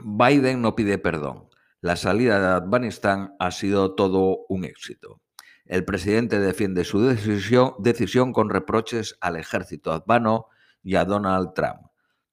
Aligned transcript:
Biden 0.04 0.62
no 0.62 0.76
pide 0.76 0.98
perdón. 0.98 1.50
La 1.82 1.96
salida 1.96 2.40
de 2.40 2.48
Afganistán 2.48 3.36
ha 3.40 3.52
sido 3.52 3.96
todo 3.96 4.46
un 4.50 4.66
éxito. 4.66 5.22
El 5.66 5.86
presidente 5.86 6.40
defiende 6.40 6.84
su 6.84 7.02
decisión, 7.02 7.76
decisión, 7.80 8.34
con 8.34 8.50
reproches 8.50 9.18
al 9.22 9.36
ejército 9.36 9.92
afgano 9.92 10.48
y 10.82 10.96
a 10.96 11.06
Donald 11.06 11.54
Trump. 11.54 11.88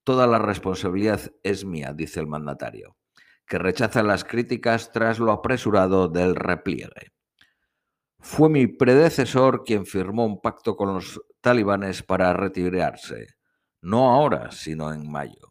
Toda 0.04 0.26
la 0.26 0.38
responsabilidad 0.38 1.20
es 1.42 1.64
mía, 1.64 1.92
dice 1.94 2.20
el 2.20 2.26
mandatario, 2.26 2.96
que 3.46 3.58
rechaza 3.58 4.02
las 4.02 4.24
críticas 4.24 4.90
tras 4.92 5.18
lo 5.18 5.32
apresurado 5.32 6.08
del 6.08 6.34
repliegue. 6.34 7.12
Fue 8.18 8.48
mi 8.48 8.66
predecesor 8.66 9.64
quien 9.64 9.86
firmó 9.86 10.24
un 10.24 10.40
pacto 10.40 10.76
con 10.76 10.94
los 10.94 11.20
talibanes 11.40 12.02
para 12.02 12.32
retirarse, 12.32 13.26
no 13.82 14.12
ahora, 14.12 14.50
sino 14.50 14.92
en 14.92 15.10
mayo 15.10 15.45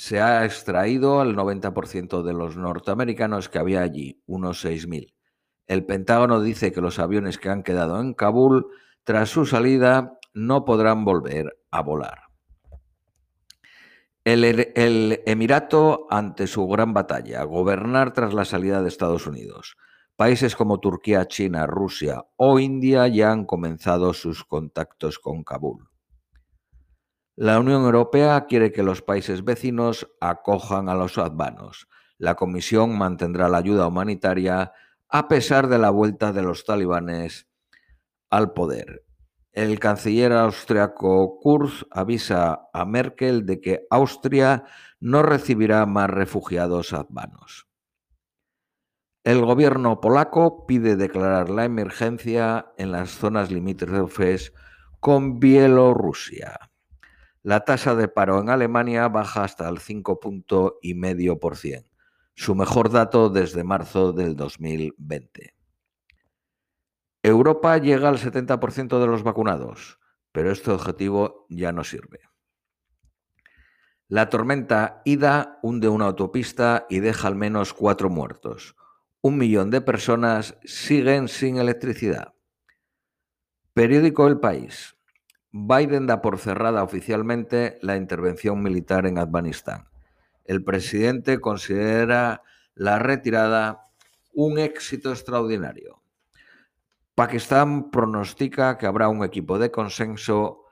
se 0.00 0.18
ha 0.18 0.46
extraído 0.46 1.20
al 1.20 1.36
90% 1.36 2.22
de 2.22 2.32
los 2.32 2.56
norteamericanos 2.56 3.50
que 3.50 3.58
había 3.58 3.82
allí, 3.82 4.22
unos 4.24 4.64
6.000. 4.64 5.12
El 5.66 5.84
Pentágono 5.84 6.40
dice 6.40 6.72
que 6.72 6.80
los 6.80 6.98
aviones 6.98 7.36
que 7.36 7.50
han 7.50 7.62
quedado 7.62 8.00
en 8.00 8.14
Kabul 8.14 8.66
tras 9.04 9.28
su 9.28 9.44
salida 9.44 10.18
no 10.32 10.64
podrán 10.64 11.04
volver 11.04 11.54
a 11.70 11.82
volar. 11.82 12.18
El, 14.24 14.44
el, 14.74 15.20
Emirato 15.26 16.06
ante 16.08 16.46
su 16.46 16.66
gran 16.66 16.94
batalla, 16.94 17.44
gobernar 17.44 18.14
tras 18.14 18.32
la 18.32 18.46
salida 18.46 18.80
de 18.80 18.88
Estados 18.88 19.26
Unidos. 19.26 19.76
Países 20.16 20.56
como 20.56 20.80
Turquía, 20.80 21.28
China, 21.28 21.66
Rusia 21.66 22.24
o 22.36 22.58
India 22.58 23.06
ya 23.06 23.32
han 23.32 23.44
comenzado 23.44 24.14
sus 24.14 24.44
contactos 24.44 25.18
con 25.18 25.44
Kabul. 25.44 25.89
La 27.40 27.58
Unión 27.58 27.84
Europea 27.84 28.44
quiere 28.44 28.70
que 28.70 28.82
los 28.82 29.00
países 29.00 29.46
vecinos 29.46 30.06
acojan 30.20 30.90
a 30.90 30.94
los 30.94 31.16
afganos. 31.16 31.88
La 32.18 32.34
Comisión 32.34 32.98
mantendrá 32.98 33.48
la 33.48 33.56
ayuda 33.56 33.86
humanitaria 33.86 34.74
a 35.08 35.26
pesar 35.26 35.68
de 35.68 35.78
la 35.78 35.88
vuelta 35.88 36.34
de 36.34 36.42
los 36.42 36.66
talibanes 36.66 37.48
al 38.28 38.52
poder. 38.52 39.06
El 39.52 39.78
canciller 39.78 40.34
austriaco 40.34 41.38
Kurz 41.40 41.86
avisa 41.90 42.68
a 42.74 42.84
Merkel 42.84 43.46
de 43.46 43.62
que 43.62 43.86
Austria 43.88 44.64
no 45.00 45.22
recibirá 45.22 45.86
más 45.86 46.10
refugiados 46.10 46.92
afganos. 46.92 47.68
El 49.24 49.42
gobierno 49.46 50.02
polaco 50.02 50.66
pide 50.66 50.94
declarar 50.94 51.48
la 51.48 51.64
emergencia 51.64 52.74
en 52.76 52.92
las 52.92 53.12
zonas 53.12 53.50
limítrofes 53.50 54.52
con 55.00 55.40
Bielorrusia. 55.40 56.69
La 57.42 57.64
tasa 57.64 57.94
de 57.94 58.08
paro 58.08 58.38
en 58.40 58.50
Alemania 58.50 59.08
baja 59.08 59.44
hasta 59.44 59.66
el 59.68 59.78
5,5%, 59.78 61.86
su 62.34 62.54
mejor 62.54 62.90
dato 62.90 63.30
desde 63.30 63.64
marzo 63.64 64.12
del 64.12 64.36
2020. 64.36 65.54
Europa 67.22 67.78
llega 67.78 68.10
al 68.10 68.18
70% 68.18 69.00
de 69.00 69.06
los 69.06 69.22
vacunados, 69.22 69.98
pero 70.32 70.50
este 70.50 70.70
objetivo 70.70 71.46
ya 71.48 71.72
no 71.72 71.82
sirve. 71.84 72.20
La 74.08 74.28
tormenta 74.28 75.00
Ida 75.04 75.60
hunde 75.62 75.88
una 75.88 76.06
autopista 76.06 76.86
y 76.90 77.00
deja 77.00 77.28
al 77.28 77.36
menos 77.36 77.72
cuatro 77.72 78.10
muertos. 78.10 78.76
Un 79.22 79.38
millón 79.38 79.70
de 79.70 79.80
personas 79.80 80.58
siguen 80.64 81.28
sin 81.28 81.56
electricidad. 81.58 82.34
Periódico 83.72 84.26
El 84.26 84.40
País. 84.40 84.96
Biden 85.52 86.06
da 86.06 86.22
por 86.22 86.38
cerrada 86.38 86.84
oficialmente 86.84 87.78
la 87.82 87.96
intervención 87.96 88.62
militar 88.62 89.06
en 89.06 89.18
Afganistán. 89.18 89.88
El 90.44 90.62
presidente 90.64 91.40
considera 91.40 92.42
la 92.74 92.98
retirada 92.98 93.90
un 94.32 94.58
éxito 94.58 95.10
extraordinario. 95.10 96.02
Pakistán 97.14 97.90
pronostica 97.90 98.78
que 98.78 98.86
habrá 98.86 99.08
un 99.08 99.24
equipo 99.24 99.58
de 99.58 99.70
consenso 99.70 100.64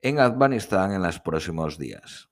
en 0.00 0.18
Afganistán 0.18 0.92
en 0.92 1.02
los 1.02 1.20
próximos 1.20 1.78
días. 1.78 2.28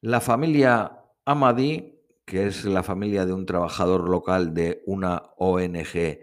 La 0.00 0.20
familia 0.20 0.98
Ahmadi, 1.24 2.00
que 2.24 2.46
es 2.46 2.64
la 2.64 2.82
familia 2.82 3.26
de 3.26 3.32
un 3.32 3.46
trabajador 3.46 4.08
local 4.08 4.54
de 4.54 4.82
una 4.86 5.22
ONG 5.36 6.18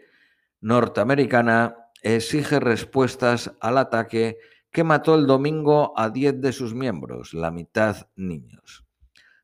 norteamericana, 0.62 1.85
exige 2.02 2.60
respuestas 2.60 3.52
al 3.60 3.78
ataque 3.78 4.38
que 4.72 4.84
mató 4.84 5.16
el 5.16 5.26
domingo 5.26 5.98
a 5.98 6.10
10 6.10 6.42
de 6.42 6.52
sus 6.52 6.74
miembros, 6.74 7.34
la 7.34 7.52
mitad 7.52 8.08
niños. 8.16 8.86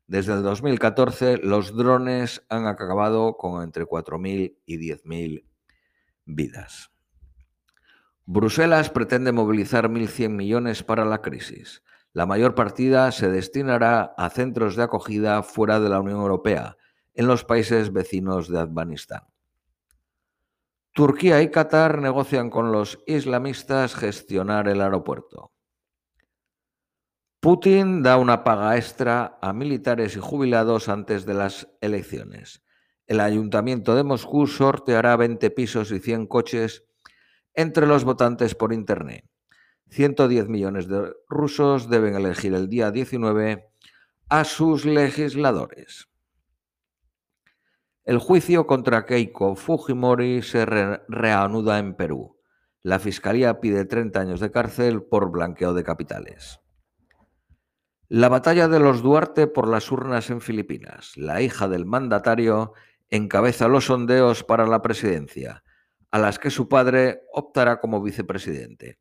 Desde 0.06 0.34
el 0.34 0.42
2014, 0.42 1.38
los 1.38 1.74
drones 1.74 2.44
han 2.50 2.66
acabado 2.66 3.36
con 3.38 3.62
entre 3.62 3.86
4.000 3.86 4.58
y 4.66 4.76
10.000 4.76 5.44
vidas. 6.26 6.90
Bruselas 8.26 8.90
pretende 8.90 9.32
movilizar 9.32 9.88
1.100 9.88 10.28
millones 10.28 10.82
para 10.82 11.04
la 11.04 11.22
crisis. 11.22 11.82
La 12.12 12.26
mayor 12.26 12.54
partida 12.54 13.10
se 13.10 13.30
destinará 13.30 14.14
a 14.18 14.28
centros 14.28 14.76
de 14.76 14.82
acogida 14.82 15.42
fuera 15.42 15.80
de 15.80 15.88
la 15.88 16.00
Unión 16.00 16.20
Europea, 16.20 16.76
en 17.14 17.26
los 17.26 17.44
países 17.44 17.92
vecinos 17.92 18.48
de 18.48 18.60
Afganistán. 18.60 19.22
Turquía 20.94 21.40
y 21.40 21.50
Qatar 21.50 22.02
negocian 22.02 22.50
con 22.50 22.70
los 22.70 22.98
islamistas 23.06 23.94
gestionar 23.94 24.68
el 24.68 24.82
aeropuerto. 24.82 25.52
Putin 27.40 28.02
da 28.02 28.18
una 28.18 28.44
paga 28.44 28.76
extra 28.76 29.38
a 29.40 29.54
militares 29.54 30.16
y 30.16 30.20
jubilados 30.20 30.90
antes 30.90 31.24
de 31.24 31.32
las 31.32 31.66
elecciones. 31.80 32.62
El 33.06 33.20
ayuntamiento 33.20 33.94
de 33.94 34.04
Moscú 34.04 34.46
sorteará 34.46 35.16
20 35.16 35.50
pisos 35.50 35.90
y 35.92 35.98
100 35.98 36.26
coches 36.26 36.84
entre 37.54 37.86
los 37.86 38.04
votantes 38.04 38.54
por 38.54 38.74
Internet. 38.74 39.24
110 39.88 40.48
millones 40.48 40.88
de 40.88 41.10
rusos 41.26 41.88
deben 41.88 42.16
elegir 42.16 42.52
el 42.52 42.68
día 42.68 42.90
19 42.90 43.66
a 44.28 44.44
sus 44.44 44.84
legisladores. 44.84 46.11
El 48.04 48.18
juicio 48.18 48.66
contra 48.66 49.06
Keiko 49.06 49.54
Fujimori 49.54 50.42
se 50.42 50.66
reanuda 50.66 51.78
en 51.78 51.94
Perú. 51.94 52.36
La 52.82 52.98
Fiscalía 52.98 53.60
pide 53.60 53.84
30 53.84 54.18
años 54.18 54.40
de 54.40 54.50
cárcel 54.50 55.04
por 55.04 55.30
blanqueo 55.30 55.72
de 55.72 55.84
capitales. 55.84 56.58
La 58.08 58.28
batalla 58.28 58.66
de 58.66 58.80
los 58.80 59.02
Duarte 59.02 59.46
por 59.46 59.68
las 59.68 59.92
urnas 59.92 60.30
en 60.30 60.40
Filipinas. 60.40 61.16
La 61.16 61.42
hija 61.42 61.68
del 61.68 61.86
mandatario 61.86 62.72
encabeza 63.08 63.68
los 63.68 63.86
sondeos 63.86 64.42
para 64.42 64.66
la 64.66 64.82
presidencia, 64.82 65.62
a 66.10 66.18
las 66.18 66.40
que 66.40 66.50
su 66.50 66.68
padre 66.68 67.22
optará 67.32 67.78
como 67.80 68.02
vicepresidente. 68.02 68.98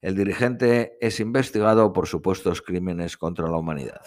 El 0.00 0.16
dirigente 0.16 0.96
es 1.00 1.20
investigado 1.20 1.92
por 1.92 2.06
supuestos 2.06 2.62
crímenes 2.62 3.18
contra 3.18 3.46
la 3.48 3.58
humanidad. 3.58 4.02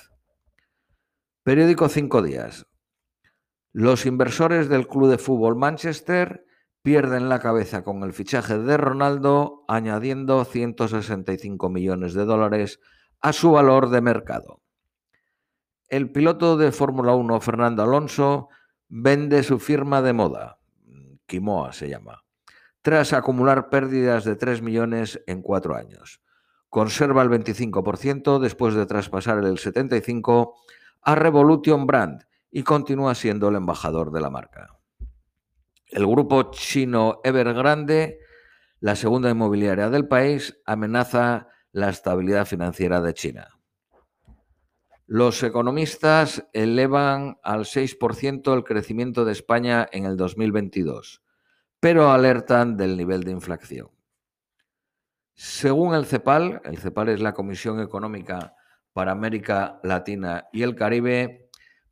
Periódico 1.43 1.89
Cinco 1.89 2.23
Días. 2.23 2.65
Los 3.73 4.05
inversores 4.05 4.67
del 4.67 4.87
club 4.87 5.09
de 5.09 5.17
fútbol 5.17 5.55
Manchester 5.55 6.45
pierden 6.81 7.29
la 7.29 7.39
cabeza 7.39 7.83
con 7.83 8.03
el 8.03 8.11
fichaje 8.11 8.57
de 8.57 8.75
Ronaldo, 8.75 9.63
añadiendo 9.67 10.43
165 10.43 11.69
millones 11.69 12.13
de 12.13 12.25
dólares 12.25 12.79
a 13.21 13.31
su 13.31 13.51
valor 13.51 13.89
de 13.89 14.01
mercado. 14.01 14.61
El 15.87 16.11
piloto 16.11 16.57
de 16.57 16.71
Fórmula 16.71 17.13
1 17.13 17.39
Fernando 17.39 17.83
Alonso 17.83 18.49
vende 18.89 19.43
su 19.43 19.59
firma 19.59 20.01
de 20.01 20.13
moda, 20.13 20.59
Kimoa 21.25 21.71
se 21.71 21.87
llama, 21.87 22.25
tras 22.81 23.13
acumular 23.13 23.69
pérdidas 23.69 24.25
de 24.25 24.35
3 24.35 24.61
millones 24.61 25.21
en 25.27 25.41
cuatro 25.41 25.75
años. 25.75 26.21
Conserva 26.69 27.21
el 27.21 27.29
25% 27.29 28.39
después 28.39 28.73
de 28.73 28.85
traspasar 28.85 29.37
el 29.37 29.57
75% 29.57 30.53
a 31.03 31.15
Revolution 31.15 31.87
Brand, 31.87 32.25
y 32.51 32.63
continúa 32.63 33.15
siendo 33.15 33.49
el 33.49 33.55
embajador 33.55 34.11
de 34.11 34.21
la 34.21 34.29
marca. 34.29 34.77
El 35.87 36.05
grupo 36.05 36.51
chino 36.51 37.21
Evergrande, 37.23 38.19
la 38.79 38.95
segunda 38.95 39.29
inmobiliaria 39.29 39.89
del 39.89 40.07
país, 40.07 40.61
amenaza 40.65 41.47
la 41.71 41.89
estabilidad 41.89 42.45
financiera 42.45 43.01
de 43.01 43.13
China. 43.13 43.47
Los 45.07 45.43
economistas 45.43 46.47
elevan 46.53 47.37
al 47.43 47.65
6% 47.65 48.53
el 48.53 48.63
crecimiento 48.63 49.25
de 49.25 49.33
España 49.33 49.87
en 49.91 50.05
el 50.05 50.15
2022, 50.15 51.21
pero 51.79 52.11
alertan 52.11 52.77
del 52.77 52.95
nivel 52.95 53.23
de 53.23 53.31
inflación. 53.31 53.89
Según 55.33 55.95
el 55.95 56.05
CEPAL, 56.05 56.61
el 56.63 56.77
CEPAL 56.77 57.09
es 57.09 57.19
la 57.19 57.33
Comisión 57.33 57.81
Económica 57.81 58.55
para 58.93 59.11
América 59.11 59.79
Latina 59.83 60.47
y 60.53 60.63
el 60.63 60.75
Caribe, 60.75 61.40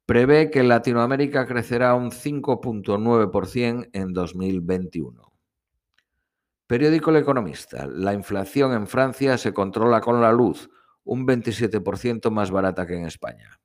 prevé 0.09 0.50
que 0.50 0.63
Latinoamérica 0.63 1.45
crecerá 1.45 1.94
un 1.94 2.09
5.9% 2.09 3.91
en 3.94 4.11
2021. 4.11 5.31
Periódico 6.65 7.11
El 7.11 7.17
Economista. 7.17 7.85
La 7.85 8.15
inflación 8.15 8.73
en 8.73 8.88
Francia 8.88 9.38
se 9.38 9.53
controla 9.53 10.01
con 10.01 10.19
la 10.19 10.31
luz, 10.31 10.67
un 11.03 11.27
27% 11.27 12.31
más 12.31 12.50
barata 12.50 12.88
que 12.88 12.95
en 12.95 13.06
España. 13.06 13.59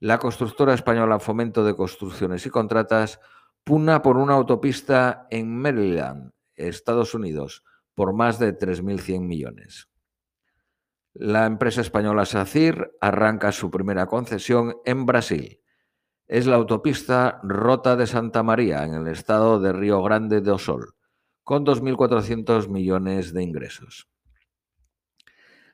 La 0.00 0.18
constructora 0.18 0.72
española 0.72 1.20
Fomento 1.20 1.62
de 1.62 1.76
Construcciones 1.76 2.46
y 2.46 2.48
Contratas 2.48 3.20
puna 3.64 4.00
por 4.00 4.16
una 4.16 4.32
autopista 4.32 5.26
en 5.28 5.54
Maryland, 5.54 6.32
Estados 6.54 7.12
Unidos, 7.12 7.64
por 7.94 8.14
más 8.14 8.38
de 8.38 8.56
3.100 8.56 9.20
millones. 9.20 9.90
La 11.16 11.46
empresa 11.46 11.80
española 11.80 12.24
SACIR 12.24 12.96
arranca 13.00 13.52
su 13.52 13.70
primera 13.70 14.06
concesión 14.06 14.78
en 14.84 15.06
Brasil. 15.06 15.60
Es 16.26 16.48
la 16.48 16.56
autopista 16.56 17.38
Rota 17.44 17.94
de 17.94 18.08
Santa 18.08 18.42
María, 18.42 18.82
en 18.82 18.94
el 18.94 19.06
estado 19.06 19.60
de 19.60 19.72
Río 19.72 20.02
Grande 20.02 20.40
do 20.40 20.58
Sol, 20.58 20.96
con 21.44 21.64
2.400 21.64 22.68
millones 22.68 23.32
de 23.32 23.44
ingresos. 23.44 24.08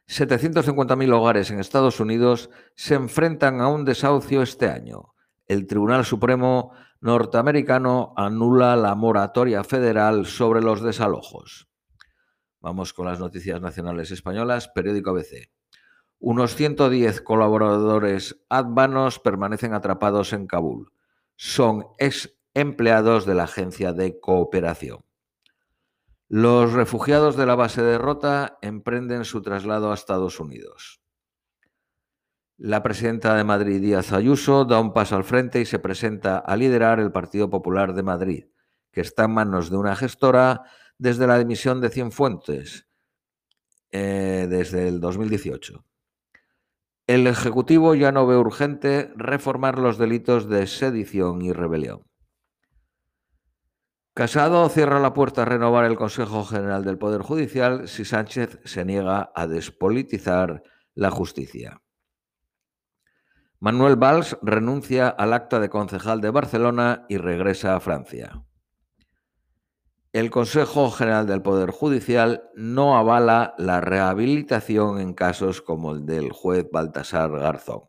750.000 0.08 1.10
hogares 1.14 1.50
en 1.50 1.58
Estados 1.58 2.00
Unidos 2.00 2.50
se 2.74 2.94
enfrentan 2.94 3.62
a 3.62 3.68
un 3.68 3.86
desahucio 3.86 4.42
este 4.42 4.68
año. 4.68 5.14
El 5.46 5.66
Tribunal 5.66 6.04
Supremo 6.04 6.72
norteamericano 7.00 8.12
anula 8.14 8.76
la 8.76 8.94
moratoria 8.94 9.64
federal 9.64 10.26
sobre 10.26 10.60
los 10.60 10.82
desalojos. 10.82 11.69
Vamos 12.60 12.92
con 12.92 13.06
las 13.06 13.18
noticias 13.18 13.60
nacionales 13.60 14.10
españolas, 14.10 14.68
periódico 14.68 15.10
ABC. 15.10 15.50
Unos 16.18 16.54
110 16.54 17.22
colaboradores 17.22 18.44
advanos 18.50 19.18
permanecen 19.18 19.72
atrapados 19.72 20.34
en 20.34 20.46
Kabul. 20.46 20.92
Son 21.36 21.86
ex 21.98 22.36
empleados 22.52 23.24
de 23.24 23.34
la 23.34 23.44
Agencia 23.44 23.94
de 23.94 24.20
Cooperación. 24.20 25.00
Los 26.28 26.74
refugiados 26.74 27.36
de 27.36 27.46
la 27.46 27.54
base 27.54 27.82
de 27.82 27.96
Rota 27.96 28.58
emprenden 28.60 29.24
su 29.24 29.40
traslado 29.40 29.90
a 29.90 29.94
Estados 29.94 30.38
Unidos. 30.38 31.00
La 32.58 32.82
presidenta 32.82 33.34
de 33.34 33.44
Madrid, 33.44 33.80
Díaz 33.80 34.12
Ayuso, 34.12 34.66
da 34.66 34.78
un 34.78 34.92
paso 34.92 35.16
al 35.16 35.24
frente 35.24 35.62
y 35.62 35.64
se 35.64 35.78
presenta 35.78 36.36
a 36.36 36.56
liderar 36.56 37.00
el 37.00 37.10
Partido 37.10 37.48
Popular 37.48 37.94
de 37.94 38.02
Madrid, 38.02 38.44
que 38.92 39.00
está 39.00 39.24
en 39.24 39.30
manos 39.30 39.70
de 39.70 39.78
una 39.78 39.96
gestora 39.96 40.64
desde 41.00 41.26
la 41.26 41.38
dimisión 41.38 41.80
de 41.80 41.88
Cienfuentes, 41.88 42.86
eh, 43.90 44.46
desde 44.50 44.86
el 44.86 45.00
2018. 45.00 45.82
El 47.06 47.26
Ejecutivo 47.26 47.94
ya 47.94 48.12
no 48.12 48.26
ve 48.26 48.36
urgente 48.36 49.10
reformar 49.16 49.78
los 49.78 49.96
delitos 49.96 50.48
de 50.50 50.66
sedición 50.66 51.40
y 51.40 51.52
rebelión. 51.52 52.02
Casado 54.12 54.68
cierra 54.68 55.00
la 55.00 55.14
puerta 55.14 55.42
a 55.42 55.46
renovar 55.46 55.86
el 55.86 55.96
Consejo 55.96 56.44
General 56.44 56.84
del 56.84 56.98
Poder 56.98 57.22
Judicial 57.22 57.88
si 57.88 58.04
Sánchez 58.04 58.60
se 58.64 58.84
niega 58.84 59.32
a 59.34 59.46
despolitizar 59.46 60.62
la 60.94 61.10
justicia. 61.10 61.80
Manuel 63.58 63.96
Valls 63.96 64.36
renuncia 64.42 65.08
al 65.08 65.32
acta 65.32 65.60
de 65.60 65.70
concejal 65.70 66.20
de 66.20 66.30
Barcelona 66.30 67.06
y 67.08 67.16
regresa 67.16 67.74
a 67.74 67.80
Francia. 67.80 68.44
El 70.12 70.30
Consejo 70.30 70.90
General 70.90 71.24
del 71.24 71.40
Poder 71.40 71.70
Judicial 71.70 72.50
no 72.56 72.98
avala 72.98 73.54
la 73.58 73.80
rehabilitación 73.80 74.98
en 74.98 75.14
casos 75.14 75.62
como 75.62 75.92
el 75.92 76.04
del 76.04 76.32
juez 76.32 76.66
Baltasar 76.72 77.30
Garzón. 77.30 77.84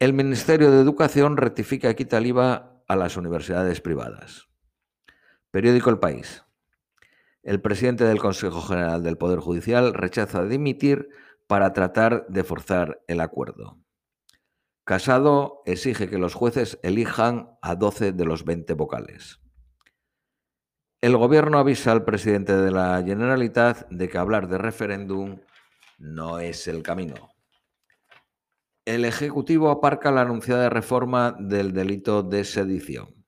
El 0.00 0.12
Ministerio 0.12 0.72
de 0.72 0.80
Educación 0.80 1.36
rectifica 1.36 1.94
quita 1.94 2.18
el 2.18 2.36
a 2.40 2.96
las 2.96 3.16
universidades 3.16 3.80
privadas. 3.80 4.48
Periódico 5.52 5.90
El 5.90 6.00
País. 6.00 6.44
El 7.44 7.60
presidente 7.60 8.02
del 8.02 8.18
Consejo 8.18 8.62
General 8.62 9.04
del 9.04 9.16
Poder 9.16 9.38
Judicial 9.38 9.94
rechaza 9.94 10.44
dimitir 10.44 11.08
para 11.46 11.72
tratar 11.72 12.26
de 12.26 12.42
forzar 12.42 13.00
el 13.06 13.20
acuerdo. 13.20 13.78
Casado 14.82 15.62
exige 15.66 16.10
que 16.10 16.18
los 16.18 16.34
jueces 16.34 16.80
elijan 16.82 17.56
a 17.62 17.76
12 17.76 18.10
de 18.10 18.24
los 18.24 18.44
20 18.44 18.74
vocales. 18.74 19.40
El 21.00 21.16
gobierno 21.16 21.58
avisa 21.58 21.92
al 21.92 22.04
presidente 22.04 22.54
de 22.54 22.70
la 22.70 23.02
Generalitat 23.02 23.88
de 23.88 24.06
que 24.10 24.18
hablar 24.18 24.48
de 24.48 24.58
referéndum 24.58 25.40
no 25.98 26.38
es 26.40 26.68
el 26.68 26.82
camino. 26.82 27.30
El 28.84 29.06
Ejecutivo 29.06 29.70
aparca 29.70 30.10
la 30.10 30.20
anunciada 30.20 30.68
reforma 30.68 31.34
del 31.38 31.72
delito 31.72 32.22
de 32.22 32.44
sedición. 32.44 33.24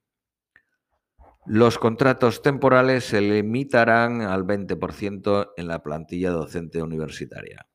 Los 1.46 1.78
contratos 1.78 2.42
temporales 2.42 3.04
se 3.04 3.22
limitarán 3.22 4.20
al 4.20 4.44
20% 4.44 5.52
en 5.56 5.66
la 5.66 5.82
plantilla 5.82 6.30
docente 6.30 6.82
universitaria. 6.82 7.66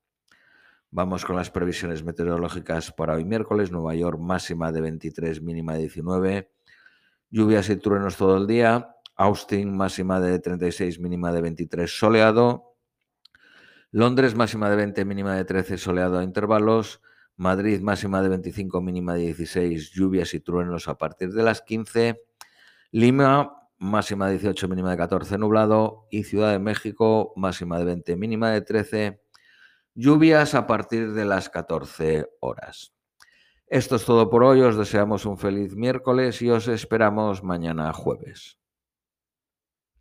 Vamos 0.91 1.25
con 1.25 1.35
las 1.35 1.49
previsiones 1.49 2.03
meteorológicas 2.03 2.91
para 2.91 3.15
hoy 3.15 3.25
miércoles. 3.25 3.71
Nueva 3.71 3.95
York 3.95 4.19
máxima 4.19 4.71
de 4.71 4.81
23, 4.81 5.41
mínima 5.41 5.73
de 5.73 5.79
19. 5.79 6.51
Lluvias 7.31 7.69
y 7.69 7.77
truenos 7.77 8.15
todo 8.15 8.37
el 8.37 8.45
día. 8.45 8.93
Austin 9.17 9.75
máxima 9.75 10.21
de 10.21 10.39
36, 10.39 10.99
mínima 10.99 11.31
de 11.31 11.41
23, 11.41 11.89
soleado. 11.89 12.75
Londres 13.91 14.35
máxima 14.35 14.69
de 14.69 14.75
20, 14.75 15.05
mínima 15.05 15.35
de 15.35 15.43
13, 15.43 15.79
soleado 15.79 16.19
a 16.19 16.23
intervalos. 16.23 17.01
Madrid 17.35 17.81
máxima 17.81 18.21
de 18.21 18.29
25, 18.29 18.79
mínima 18.81 19.15
de 19.15 19.33
16, 19.33 19.91
lluvias 19.91 20.33
y 20.35 20.39
truenos 20.39 20.87
a 20.87 20.97
partir 20.97 21.33
de 21.33 21.43
las 21.43 21.63
15. 21.63 22.21
Lima 22.91 23.69
máxima 23.79 24.27
de 24.27 24.33
18, 24.33 24.67
mínima 24.67 24.91
de 24.91 24.97
14, 24.97 25.37
nublado. 25.39 26.07
Y 26.11 26.23
Ciudad 26.23 26.51
de 26.51 26.59
México 26.59 27.33
máxima 27.35 27.79
de 27.79 27.85
20, 27.85 28.15
mínima 28.17 28.51
de 28.51 28.61
13, 28.61 29.21
lluvias 29.95 30.53
a 30.53 30.67
partir 30.67 31.13
de 31.13 31.25
las 31.25 31.49
14 31.49 32.29
horas. 32.39 32.93
Esto 33.65 33.95
es 33.95 34.05
todo 34.05 34.29
por 34.29 34.43
hoy, 34.43 34.61
os 34.61 34.77
deseamos 34.77 35.25
un 35.25 35.37
feliz 35.37 35.75
miércoles 35.75 36.41
y 36.41 36.49
os 36.49 36.67
esperamos 36.67 37.43
mañana 37.43 37.91
jueves. 37.93 38.59